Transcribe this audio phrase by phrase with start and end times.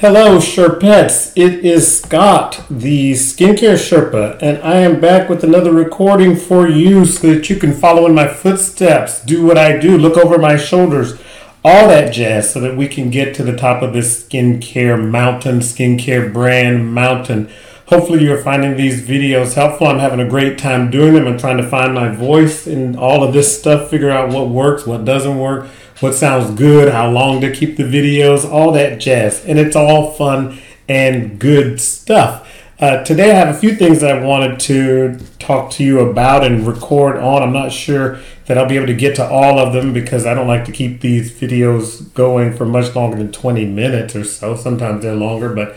[0.00, 1.30] Hello, Sherpettes.
[1.36, 7.04] It is Scott, the Skincare Sherpa, and I am back with another recording for you
[7.04, 10.56] so that you can follow in my footsteps, do what I do, look over my
[10.56, 11.20] shoulders,
[11.62, 15.58] all that jazz, so that we can get to the top of this skincare mountain,
[15.58, 17.50] skincare brand mountain.
[17.88, 19.86] Hopefully, you're finding these videos helpful.
[19.86, 21.26] I'm having a great time doing them.
[21.26, 24.86] I'm trying to find my voice in all of this stuff, figure out what works,
[24.86, 25.68] what doesn't work
[26.00, 29.44] what sounds good, how long to keep the videos, all that jazz.
[29.44, 30.58] And it's all fun
[30.88, 32.46] and good stuff.
[32.80, 36.42] Uh, today, I have a few things that I wanted to talk to you about
[36.42, 37.42] and record on.
[37.42, 40.32] I'm not sure that I'll be able to get to all of them because I
[40.32, 44.56] don't like to keep these videos going for much longer than 20 minutes or so.
[44.56, 45.76] Sometimes they're longer, but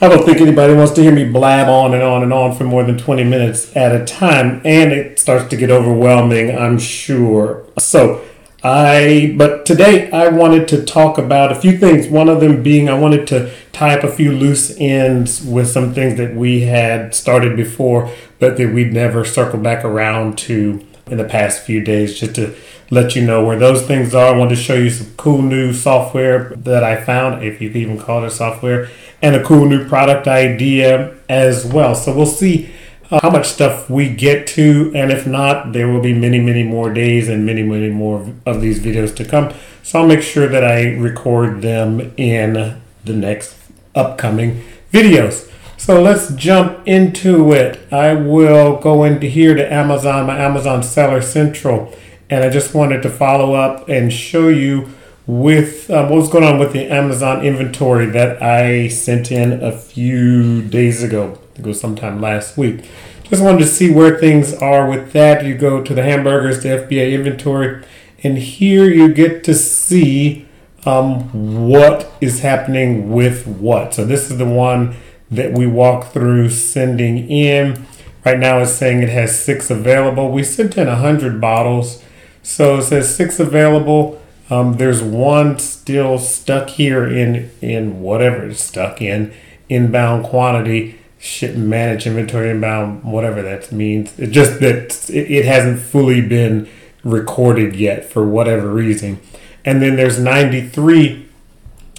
[0.00, 2.64] I don't think anybody wants to hear me blab on and on and on for
[2.64, 4.60] more than 20 minutes at a time.
[4.64, 7.64] And it starts to get overwhelming, I'm sure.
[7.78, 8.24] So,
[8.64, 12.08] I but today I wanted to talk about a few things.
[12.08, 15.92] One of them being I wanted to tie up a few loose ends with some
[15.92, 21.18] things that we had started before, but that we'd never circled back around to in
[21.18, 22.54] the past few days, just to
[22.90, 24.34] let you know where those things are.
[24.34, 27.82] I wanted to show you some cool new software that I found, if you can
[27.82, 28.88] even call it software,
[29.20, 31.94] and a cool new product idea as well.
[31.94, 32.70] So we'll see
[33.10, 36.62] uh, how much stuff we get to, and if not, there will be many, many
[36.62, 39.52] more days and many, many more of these videos to come.
[39.82, 43.56] So I'll make sure that I record them in the next
[43.94, 45.50] upcoming videos.
[45.76, 47.78] So let's jump into it.
[47.92, 51.94] I will go into here to Amazon, my Amazon Seller Central,
[52.30, 54.88] and I just wanted to follow up and show you
[55.26, 59.72] with uh, what was going on with the Amazon inventory that I sent in a
[59.72, 62.84] few days ago it was sometime last week.
[63.24, 65.44] Just wanted to see where things are with that.
[65.44, 67.84] You go to the hamburgers, the FBA inventory,
[68.22, 70.46] and here you get to see
[70.84, 73.94] um, what is happening with what.
[73.94, 74.96] So this is the one
[75.30, 77.86] that we walk through sending in.
[78.24, 80.30] Right now it's saying it has six available.
[80.30, 82.02] We sent in 100 bottles.
[82.42, 84.20] So it says six available.
[84.50, 89.32] Um, there's one still stuck here in, in whatever it's stuck in,
[89.70, 94.16] inbound quantity ship manage inventory inbound, whatever that means.
[94.18, 96.68] It just that it hasn't fully been
[97.02, 99.20] recorded yet for whatever reason.
[99.64, 101.26] And then there's 93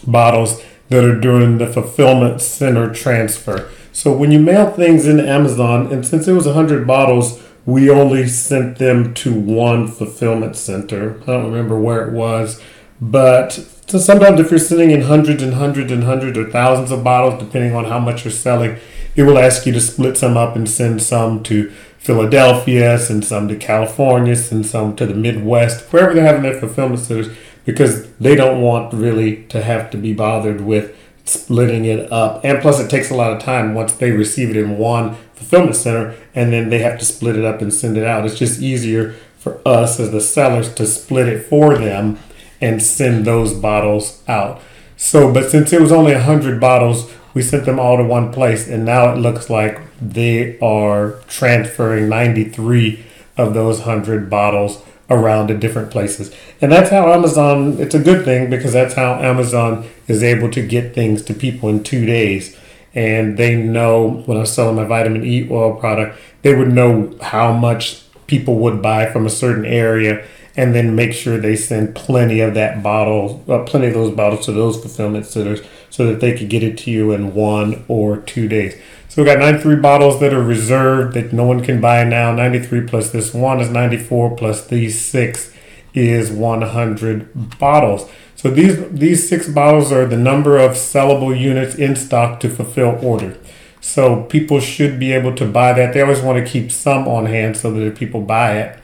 [0.06, 3.68] bottles that are doing the fulfillment center transfer.
[3.92, 8.28] So when you mail things in Amazon, and since it was 100 bottles, we only
[8.28, 11.20] sent them to one fulfillment center.
[11.24, 12.62] I don't remember where it was,
[13.02, 13.54] but
[13.88, 17.40] so sometimes if you're sending in hundreds and hundreds and hundreds or thousands of bottles,
[17.40, 18.78] depending on how much you're selling,
[19.16, 23.48] it will ask you to split some up and send some to Philadelphia, send some
[23.48, 28.36] to California, send some to the Midwest, wherever they're having their fulfillment centers, because they
[28.36, 32.46] don't want really to have to be bothered with splitting it up.
[32.46, 35.76] And plus, it takes a lot of time once they receive it in one fulfillment
[35.76, 38.26] center and then they have to split it up and send it out.
[38.26, 42.20] It's just easier for us as the sellers to split it for them
[42.62, 44.62] and send those bottles out.
[44.98, 48.68] So, but since it was only 100 bottles, we sent them all to one place,
[48.68, 53.06] and now it looks like they are transferring 93
[53.38, 56.34] of those 100 bottles around to different places.
[56.62, 60.66] And that's how Amazon, it's a good thing because that's how Amazon is able to
[60.66, 62.58] get things to people in two days.
[62.96, 67.18] And they know when I was selling my vitamin E oil product, they would know
[67.22, 70.26] how much people would buy from a certain area
[70.56, 74.46] and then make sure they send plenty of that bottle, uh, plenty of those bottles
[74.46, 75.60] to those fulfillment centers
[75.96, 78.76] so that they could get it to you in one or two days.
[79.08, 82.34] So we've got 93 bottles that are reserved that no one can buy now.
[82.34, 85.54] 93 plus this one is 94 plus these six
[85.94, 88.10] is 100 bottles.
[88.36, 93.00] So these these six bottles are the number of sellable units in stock to fulfill
[93.02, 93.38] order.
[93.80, 95.94] So people should be able to buy that.
[95.94, 98.80] They always want to keep some on hand so that if people buy it,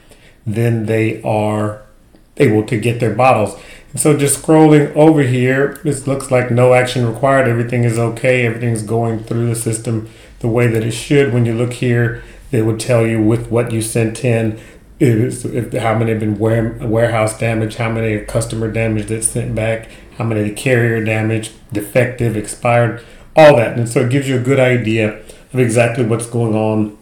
[0.45, 1.81] then they are
[2.37, 3.59] able to get their bottles.
[3.95, 7.47] So just scrolling over here, this looks like no action required.
[7.47, 8.45] Everything is okay.
[8.45, 10.09] Everything's going through the system
[10.39, 11.33] the way that it should.
[11.33, 14.59] When you look here, it would tell you with what you sent in,
[14.99, 19.89] is if, how many have been warehouse damage, how many customer damage that's sent back,
[20.17, 23.03] how many carrier damage, defective, expired,
[23.35, 23.77] all that.
[23.77, 25.21] And so it gives you a good idea
[25.53, 26.97] of exactly what's going on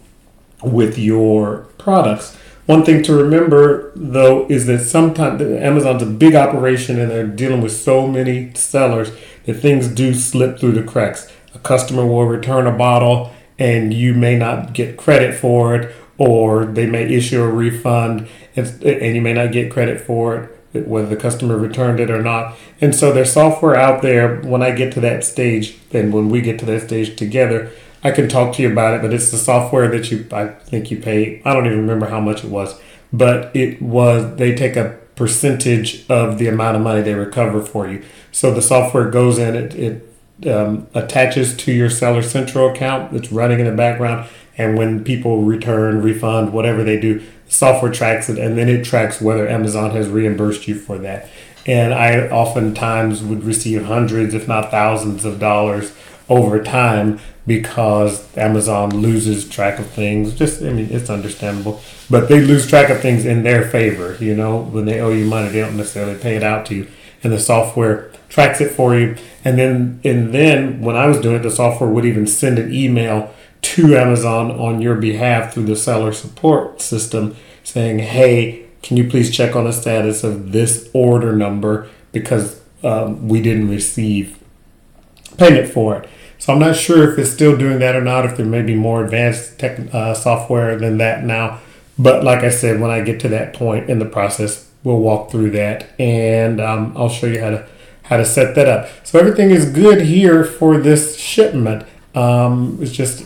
[0.62, 2.38] with your products.
[2.70, 7.62] One thing to remember, though, is that sometimes Amazon's a big operation and they're dealing
[7.62, 9.10] with so many sellers
[9.46, 11.28] that things do slip through the cracks.
[11.52, 16.64] A customer will return a bottle and you may not get credit for it, or
[16.64, 20.86] they may issue a refund and, you may not get credit for it.
[20.86, 22.56] whether the customer returned it or not.
[22.80, 24.40] And so there's software out there.
[24.42, 28.10] When I get to that stage, and when we get to that stage together, I
[28.10, 29.02] can talk to you about it.
[29.02, 31.42] But it's the software that you, I think you pay.
[31.44, 32.80] I don't even remember how much it was,
[33.12, 34.36] but it was.
[34.36, 38.02] They take a percentage of the amount of money they recover for you.
[38.32, 43.30] So the software goes in, it, it um, attaches to your Seller Central account that's
[43.30, 44.28] running in the background.
[44.56, 48.84] And when people return, refund, whatever they do, the software tracks it and then it
[48.84, 51.28] tracks whether Amazon has reimbursed you for that.
[51.66, 55.94] And I oftentimes would receive hundreds, if not thousands, of dollars
[56.30, 60.32] over time because Amazon loses track of things.
[60.34, 64.16] Just, I mean, it's understandable, but they lose track of things in their favor.
[64.20, 66.88] You know, when they owe you money, they don't necessarily pay it out to you,
[67.24, 69.16] and the software tracks it for you.
[69.44, 72.72] And then, and then when I was doing it, the software would even send an
[72.72, 77.34] email to Amazon on your behalf through the seller support system
[77.64, 83.28] saying, "Hey, can you please check on the status of this order number because um,
[83.28, 84.38] we didn't receive
[85.36, 86.08] payment for it."
[86.50, 88.24] I'm not sure if it's still doing that or not.
[88.24, 91.60] If there may be more advanced tech uh, software than that now,
[91.98, 95.30] but like I said, when I get to that point in the process, we'll walk
[95.30, 97.66] through that and um, I'll show you how to
[98.04, 98.88] how to set that up.
[99.04, 101.86] So everything is good here for this shipment.
[102.14, 103.24] Um, it's just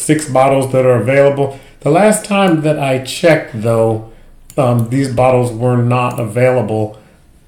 [0.00, 1.60] six bottles that are available.
[1.80, 4.12] The last time that I checked, though,
[4.56, 6.98] um, these bottles were not available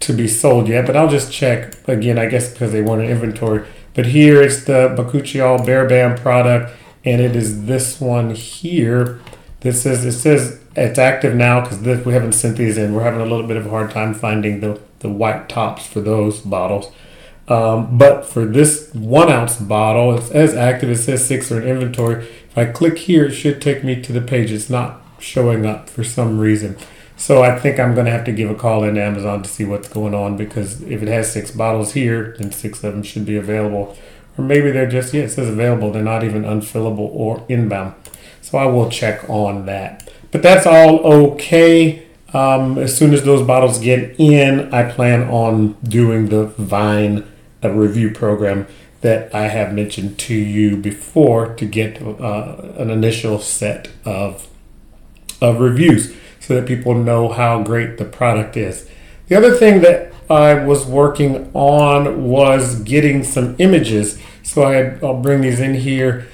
[0.01, 0.87] to be sold yet.
[0.87, 2.19] But I'll just check again.
[2.19, 3.67] I guess because they weren't in inventory.
[3.99, 6.73] But here it's the Bakuchiol Bear Band product,
[7.05, 9.21] and it is this one here.
[9.59, 12.95] This says it says it's active now because we haven't sent these in.
[12.95, 16.01] We're having a little bit of a hard time finding the the white tops for
[16.01, 16.93] those bottles.
[17.49, 20.91] Um, but for this one ounce bottle, it's as active.
[20.91, 22.25] It says six are in inventory.
[22.51, 24.53] If I click here, it should take me to the page.
[24.53, 26.77] It's not showing up for some reason.
[27.19, 29.65] So I think I'm going to have to give a call into Amazon to see
[29.65, 33.27] what's going on because if it has six bottles here, then six of them should
[33.27, 33.97] be available.
[34.39, 35.91] Or maybe they're just, yeah, it says available.
[35.91, 37.95] They're not even unfillable or inbound.
[38.41, 40.09] So I will check on that.
[40.31, 42.07] But that's all okay.
[42.33, 47.27] Um, as soon as those bottles get in, I plan on doing the Vine
[47.65, 48.69] review program
[49.01, 54.47] that I have mentioned to you before to get uh, an initial set of,
[55.41, 56.15] of reviews
[56.49, 58.89] so that people know how great the product is.
[59.27, 64.19] The other thing that I was working on was getting some images.
[64.43, 66.27] So I will bring these in here.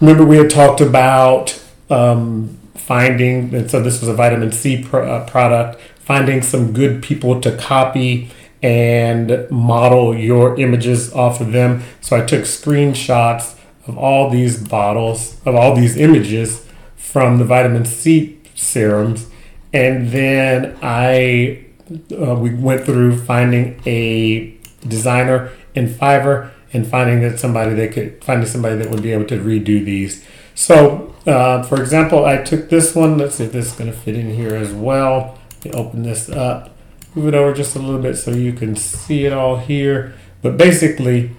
[0.00, 1.60] Remember, we had talked about
[1.90, 7.40] um, finding, and so this was a vitamin C uh, product, finding some good people
[7.40, 8.30] to copy
[8.62, 11.82] and model your images off of them.
[12.00, 13.58] So I took screenshots
[13.88, 16.64] of all these bottles, of all these images
[16.94, 19.26] from the vitamin C serums
[19.72, 21.64] and then I
[22.12, 24.56] uh, we went through finding a
[24.86, 29.26] designer in Fiverr and finding that somebody that could finding somebody that would be able
[29.26, 30.24] to redo these.
[30.54, 33.16] So, uh, for example, I took this one.
[33.16, 35.38] Let's see if this is going to fit in here as well.
[35.64, 36.70] Let me open this up,
[37.14, 40.14] move it over just a little bit so you can see it all here.
[40.42, 41.30] But basically,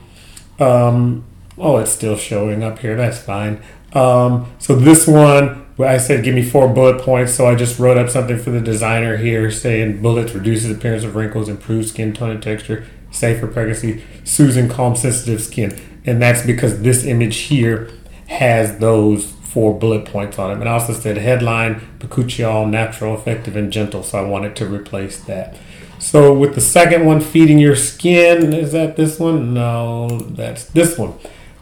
[0.59, 1.25] um,
[1.57, 2.95] oh, it's still showing up here.
[2.95, 3.61] That's fine.
[3.93, 7.97] Um, so this one I said give me four bullet points, so I just wrote
[7.97, 12.31] up something for the designer here saying bullets reduces appearance of wrinkles, improves skin tone
[12.31, 15.79] and texture, safe for pregnancy, soothes and calms sensitive skin.
[16.05, 17.89] And that's because this image here
[18.27, 20.55] has those four bullet points on it.
[20.55, 24.03] And I also said headline, Bakuchiol, natural, effective, and gentle.
[24.03, 25.57] So I wanted to replace that.
[25.97, 29.53] So with the second one, feeding your skin, is that this one?
[29.53, 31.13] No, that's this one.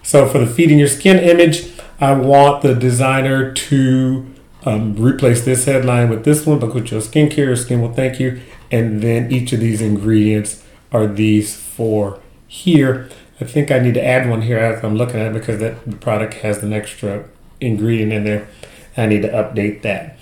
[0.04, 4.26] So for the feeding your skin image, I want the designer to
[4.66, 8.42] um, replace this headline with this one, Bakuchiol Skincare, Skin Will Thank You.
[8.70, 13.10] And then each of these ingredients are these four here.
[13.40, 15.90] I think I need to add one here as I'm looking at it because that
[15.90, 17.26] the product has an extra
[17.62, 18.48] ingredient in there.
[18.96, 20.18] I need to update that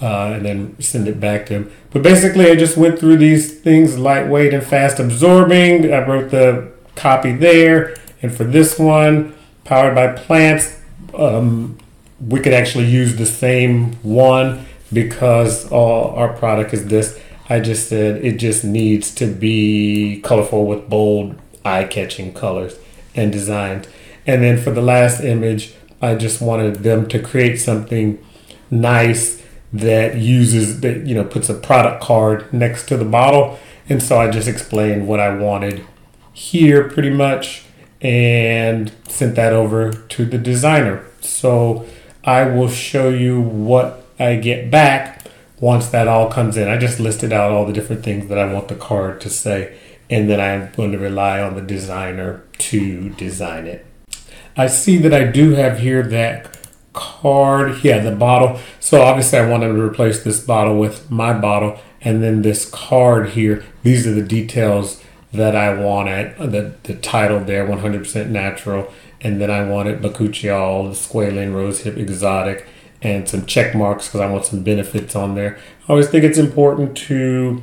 [0.00, 1.72] uh, and then send it back to him.
[1.90, 5.92] But basically, I just went through these things lightweight and fast absorbing.
[5.92, 7.96] I wrote the copy there.
[8.22, 10.78] And for this one, powered by plants,
[11.14, 11.78] um,
[12.20, 17.18] we could actually use the same one because all our product is this.
[17.48, 22.78] I just said it just needs to be colorful with bold, eye catching colors
[23.14, 23.86] and designs.
[24.26, 28.24] And then for the last image, I just wanted them to create something
[28.70, 29.42] nice
[29.72, 33.58] that uses that you know puts a product card next to the bottle.
[33.88, 35.84] And so I just explained what I wanted
[36.32, 37.64] here pretty much
[38.02, 41.04] and sent that over to the designer.
[41.20, 41.86] So
[42.24, 45.22] I will show you what I get back
[45.62, 48.52] once that all comes in, I just listed out all the different things that I
[48.52, 49.78] want the card to say,
[50.10, 53.86] and then I'm going to rely on the designer to design it.
[54.56, 56.58] I see that I do have here that
[56.92, 58.58] card, yeah, the bottle.
[58.80, 63.30] So obviously I wanted to replace this bottle with my bottle, and then this card
[63.30, 63.64] here.
[63.84, 65.01] These are the details
[65.32, 66.36] that I wanted.
[66.38, 71.96] Uh, the the title there, 100% natural, and then I wanted Bakuchiol, the squalane, rosehip,
[71.96, 72.66] exotic
[73.02, 75.58] and some check marks because I want some benefits on there.
[75.88, 77.62] I always think it's important to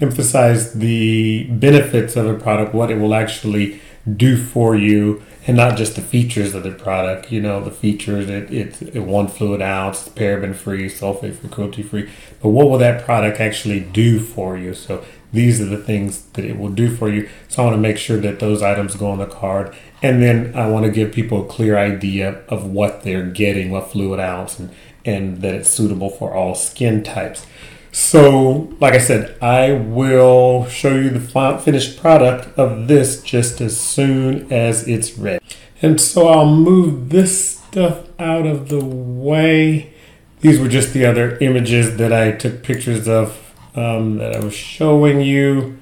[0.00, 3.80] emphasize the benefits of a product, what it will actually
[4.16, 7.32] do for you, and not just the features of the product.
[7.32, 12.10] You know, the features, it, it one fluid ounce, paraben free, sulfate free, cruelty free,
[12.42, 14.74] but what will that product actually do for you?
[14.74, 15.02] So
[15.34, 17.28] these are the things that it will do for you.
[17.48, 19.74] So I want to make sure that those items go on the card.
[20.00, 23.90] And then I want to give people a clear idea of what they're getting, what
[23.90, 24.70] fluid ounce, and,
[25.04, 27.46] and that it's suitable for all skin types.
[27.90, 33.78] So, like I said, I will show you the finished product of this just as
[33.78, 35.44] soon as it's ready.
[35.80, 39.92] And so I'll move this stuff out of the way.
[40.40, 43.43] These were just the other images that I took pictures of
[43.74, 45.78] um, that I was showing you.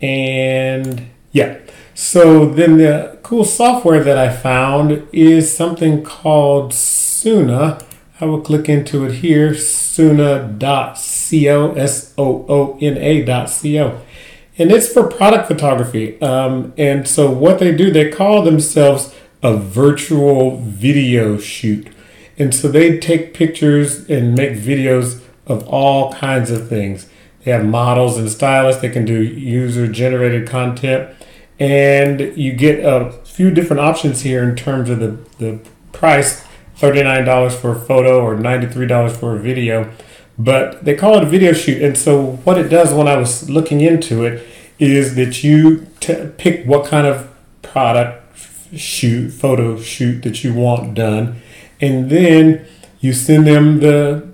[0.00, 1.58] And yeah,
[1.94, 7.84] so then the cool software that I found is something called Soona.
[8.20, 10.52] I will click into it here, soona.co,
[11.74, 12.80] S-O-O-N-A.co.
[14.58, 16.20] And it's for product photography.
[16.20, 21.88] Um, and so what they do, they call themselves a virtual video shoot.
[22.38, 27.08] And so they take pictures and make videos of all kinds of things.
[27.44, 28.80] They have models and stylists.
[28.82, 31.14] They can do user generated content.
[31.58, 35.60] And you get a few different options here in terms of the, the
[35.92, 36.44] price
[36.78, 39.92] $39 for a photo or $93 for a video.
[40.38, 41.82] But they call it a video shoot.
[41.82, 44.46] And so, what it does when I was looking into it
[44.78, 47.30] is that you t- pick what kind of
[47.60, 48.36] product
[48.76, 51.40] shoot, photo shoot that you want done.
[51.80, 52.66] And then
[53.00, 54.28] you send them the,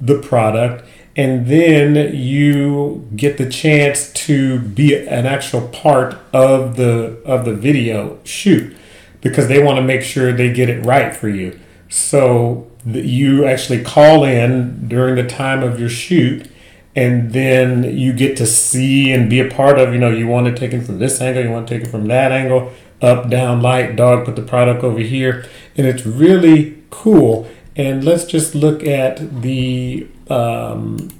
[0.00, 0.84] the product
[1.16, 7.54] and then you get the chance to be an actual part of the of the
[7.54, 8.76] video shoot
[9.20, 11.58] because they want to make sure they get it right for you.
[11.88, 16.50] So you actually call in during the time of your shoot
[16.96, 20.46] and then you get to see and be a part of you know you want
[20.46, 22.72] to take it from this angle you want to take it from that angle
[23.04, 25.46] up down light dog put the product over here.
[25.76, 31.10] And it's really cool and let's just look at the, um,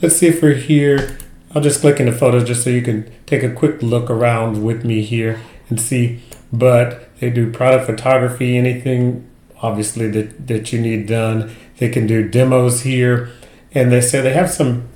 [0.00, 1.18] let's see if we're here.
[1.54, 4.84] I'll just click into photos just so you can take a quick look around with
[4.84, 6.22] me here and see.
[6.52, 9.28] But they do product photography, anything
[9.60, 11.54] obviously that, that you need done.
[11.76, 13.30] They can do demos here.
[13.72, 14.88] And they say they have some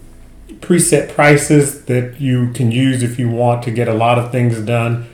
[0.61, 4.59] preset prices that you can use if you want to get a lot of things
[4.61, 5.09] done.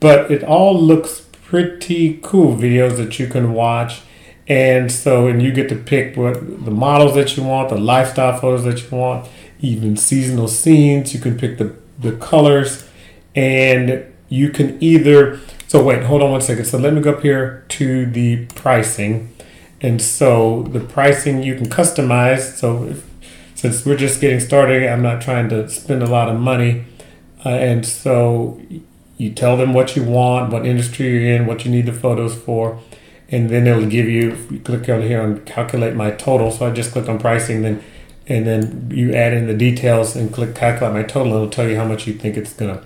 [0.00, 4.00] But it all looks pretty cool videos that you can watch
[4.48, 6.34] and so, and you get to pick what
[6.64, 9.28] the models that you want, the lifestyle photos that you want,
[9.60, 11.12] even seasonal scenes.
[11.12, 12.88] You can pick the, the colors,
[13.34, 15.40] and you can either.
[15.66, 16.66] So, wait, hold on one second.
[16.66, 19.34] So, let me go up here to the pricing.
[19.80, 22.56] And so, the pricing you can customize.
[22.56, 23.04] So, if,
[23.56, 26.84] since we're just getting started, I'm not trying to spend a lot of money.
[27.44, 28.60] Uh, and so,
[29.18, 32.36] you tell them what you want, what industry you're in, what you need the photos
[32.36, 32.80] for
[33.28, 36.50] and then it'll give you, you click on here and calculate my total.
[36.50, 37.82] So I just click on pricing, then
[38.28, 41.32] and then you add in the details and click calculate my total.
[41.32, 42.84] And it'll tell you how much you think it's gonna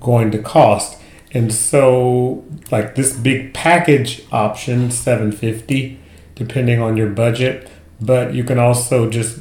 [0.00, 1.00] going to cost.
[1.32, 5.98] And so, like this big package option, seven fifty,
[6.34, 7.68] depending on your budget.
[8.00, 9.40] But you can also just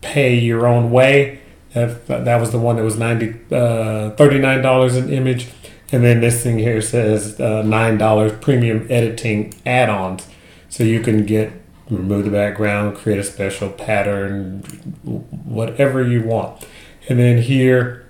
[0.00, 1.40] pay your own way.
[1.72, 5.48] That, that was the one that was 90 uh, $39 an image
[5.92, 10.26] and then this thing here says uh, $9 premium editing add ons.
[10.70, 11.52] So you can get
[11.90, 14.60] remove the background, create a special pattern,
[15.02, 16.66] whatever you want.
[17.08, 18.06] And then here,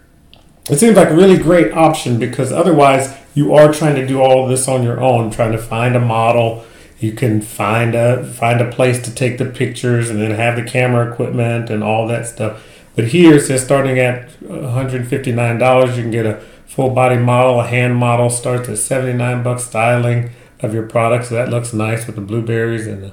[0.70, 4.46] it seems like a really great option because otherwise you are trying to do all
[4.46, 6.64] this on your own, trying to find a model.
[7.00, 10.62] You can find a find a place to take the pictures and then have the
[10.62, 12.64] camera equipment and all that stuff.
[12.94, 17.67] But here it says starting at $159, you can get a full body model, a
[17.67, 21.26] hand model starts at 79 bucks styling of your product.
[21.26, 23.12] So that looks nice with the blueberries and the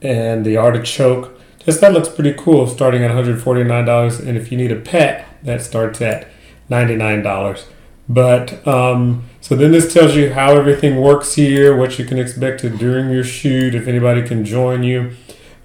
[0.00, 1.38] and the artichoke.
[1.64, 5.62] Just that looks pretty cool starting at $149 and if you need a pet that
[5.62, 6.26] starts at
[6.68, 7.66] $99.
[8.08, 12.62] But um, so then this tells you how everything works here, what you can expect
[12.62, 15.12] to during your shoot, if anybody can join you.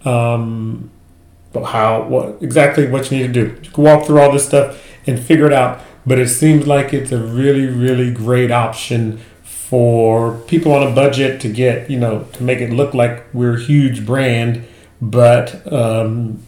[0.05, 0.91] Um,
[1.55, 3.59] how what exactly what you need to do.
[3.63, 5.81] You can walk through all this stuff and figure it out.
[6.07, 11.41] But it seems like it's a really, really great option for people on a budget
[11.41, 14.63] to get, you know, to make it look like we're a huge brand,
[15.01, 16.41] but um,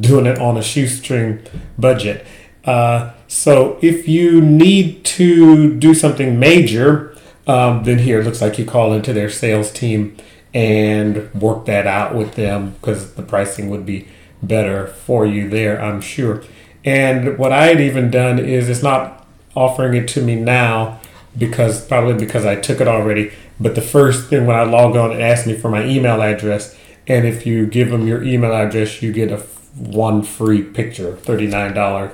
[0.00, 1.42] doing it on a shoestring
[1.78, 2.26] budget.
[2.66, 8.58] Uh, so if you need to do something major, um, then here it looks like
[8.58, 10.16] you call into their sales team
[10.52, 14.08] and work that out with them because the pricing would be
[14.42, 16.42] better for you there, I'm sure.
[16.86, 19.26] And what I had even done is it's not
[19.56, 21.00] offering it to me now
[21.36, 23.32] because probably because I took it already.
[23.58, 26.78] But the first thing when I log on, it asks me for my email address.
[27.08, 29.38] And if you give them your email address, you get a
[29.74, 32.12] one free picture, $39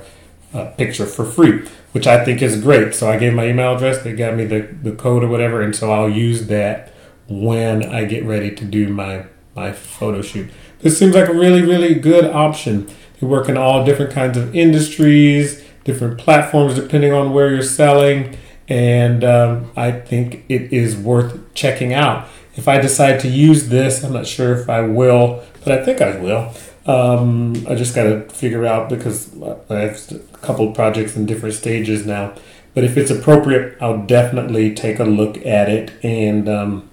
[0.55, 2.95] uh, picture for free, which I think is great.
[2.95, 5.61] So I gave my email address, they got me the, the code or whatever.
[5.61, 6.93] And so I'll use that
[7.29, 10.51] when I get ready to do my, my photo shoot.
[10.81, 12.89] This seems like a really, really good option.
[13.23, 18.37] They work in all different kinds of industries, different platforms, depending on where you're selling.
[18.69, 22.27] And um, I think it is worth checking out.
[22.57, 26.01] If I decide to use this, I'm not sure if I will, but I think
[26.01, 26.53] I will.
[26.85, 29.31] Um, I just got to figure out because
[29.71, 32.35] I have a couple projects in different stages now.
[32.75, 36.91] But if it's appropriate, I'll definitely take a look at it and um,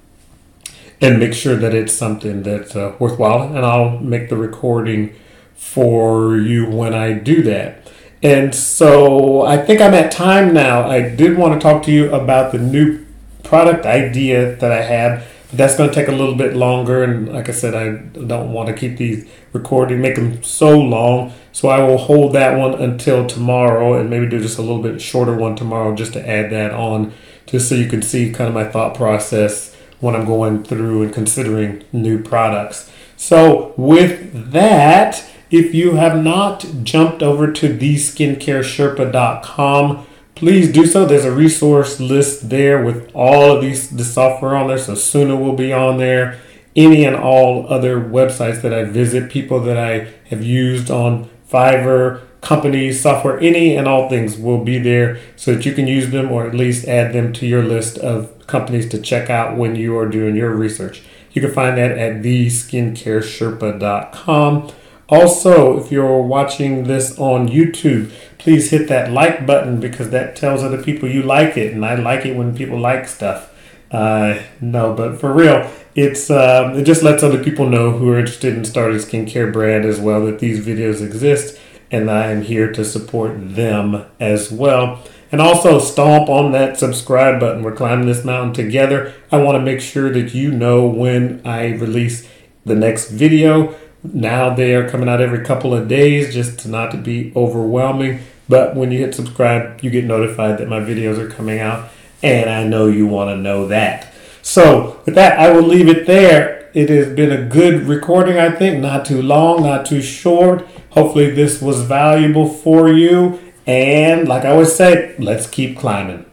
[1.01, 3.48] and make sure that it's something that's uh, worthwhile.
[3.48, 5.15] And I'll make the recording
[5.60, 7.88] for you when I do that.
[8.24, 10.89] And so I think I'm at time now.
[10.89, 13.06] I did want to talk to you about the new
[13.44, 15.24] product idea that I had.
[15.54, 17.04] That's going to take a little bit longer.
[17.04, 21.34] And like I said, I don't want to keep these recording, make them so long.
[21.51, 25.01] So I will hold that one until tomorrow and maybe do just a little bit
[25.01, 27.13] shorter one tomorrow just to add that on,
[27.46, 31.13] just so you can see kind of my thought process when I'm going through and
[31.13, 32.92] considering new products.
[33.18, 41.06] So with that, if you have not jumped over to theskincaresherpa.com, please do so.
[41.06, 44.77] There's a resource list there with all of these the software on there.
[44.77, 46.39] So Soona will be on there.
[46.75, 52.22] Any and all other websites that I visit, people that I have used on Fiverr,
[52.42, 56.31] companies, software, any and all things will be there so that you can use them
[56.31, 59.98] or at least add them to your list of companies to check out when you
[59.98, 61.01] are doing your research.
[61.31, 64.72] You can find that at theskincaresherpa.com.
[65.09, 70.63] Also, if you're watching this on YouTube, please hit that like button because that tells
[70.63, 73.51] other people you like it, and I like it when people like stuff.
[73.91, 78.19] Uh, no, but for real, it's uh, it just lets other people know who are
[78.19, 82.43] interested in starting a skincare brand as well that these videos exist, and I am
[82.43, 85.03] here to support them as well.
[85.31, 87.61] And also stomp on that subscribe button.
[87.61, 89.13] We're climbing this mountain together.
[89.31, 92.27] I want to make sure that you know when I release
[92.65, 93.75] the next video.
[94.03, 98.22] Now they are coming out every couple of days just to not to be overwhelming.
[98.48, 101.90] But when you hit subscribe, you get notified that my videos are coming out.
[102.24, 104.14] And I know you want to know that.
[104.42, 106.70] So with that, I will leave it there.
[106.74, 108.81] It has been a good recording, I think.
[108.81, 110.68] Not too long, not too short.
[110.92, 113.40] Hopefully this was valuable for you.
[113.66, 116.25] And like I always say, let's keep climbing.